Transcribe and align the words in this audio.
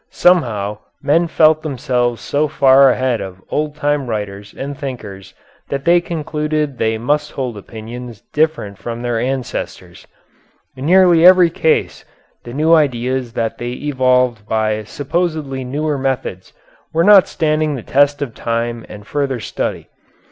Somehow 0.09 0.79
men 1.03 1.27
felt 1.27 1.61
themselves 1.61 2.21
so 2.23 2.47
far 2.47 2.89
ahead 2.89 3.21
of 3.21 3.39
old 3.51 3.75
time 3.75 4.07
writers 4.09 4.51
and 4.57 4.75
thinkers 4.75 5.35
that 5.69 5.85
they 5.85 6.01
concluded 6.01 6.79
they 6.79 6.97
must 6.97 7.33
hold 7.33 7.55
opinions 7.55 8.23
different 8.33 8.79
from 8.79 9.03
their 9.03 9.19
ancestors. 9.19 10.07
In 10.75 10.87
nearly 10.87 11.23
every 11.23 11.51
case 11.51 12.03
the 12.45 12.51
new 12.51 12.73
ideas 12.73 13.33
that 13.33 13.59
they 13.59 13.73
evolved 13.73 14.47
by 14.49 14.83
supposedly 14.85 15.63
newer 15.63 15.99
methods 15.99 16.51
are 16.95 17.03
not 17.03 17.27
standing 17.27 17.75
the 17.75 17.83
test 17.83 18.23
of 18.23 18.33
time 18.33 18.83
and 18.89 19.05
further 19.05 19.39
study. 19.39 19.87